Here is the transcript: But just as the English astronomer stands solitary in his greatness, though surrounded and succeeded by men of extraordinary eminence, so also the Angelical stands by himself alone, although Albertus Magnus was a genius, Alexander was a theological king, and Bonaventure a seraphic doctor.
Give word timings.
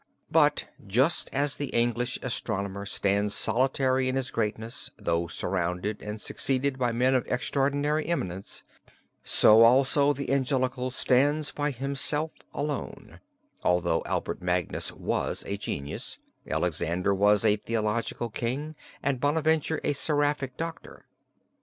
But 0.31 0.67
just 0.87 1.29
as 1.31 1.57
the 1.57 1.67
English 1.67 2.17
astronomer 2.23 2.87
stands 2.87 3.35
solitary 3.35 4.09
in 4.09 4.15
his 4.15 4.31
greatness, 4.31 4.89
though 4.97 5.27
surrounded 5.27 6.01
and 6.01 6.19
succeeded 6.19 6.79
by 6.79 6.91
men 6.91 7.13
of 7.13 7.27
extraordinary 7.27 8.07
eminence, 8.07 8.63
so 9.23 9.61
also 9.61 10.11
the 10.11 10.31
Angelical 10.31 10.89
stands 10.89 11.51
by 11.51 11.69
himself 11.69 12.31
alone, 12.51 13.19
although 13.63 14.01
Albertus 14.07 14.41
Magnus 14.43 14.91
was 14.91 15.43
a 15.45 15.55
genius, 15.55 16.17
Alexander 16.49 17.13
was 17.13 17.45
a 17.45 17.57
theological 17.57 18.31
king, 18.31 18.73
and 19.03 19.19
Bonaventure 19.19 19.79
a 19.83 19.93
seraphic 19.93 20.57
doctor. 20.57 21.05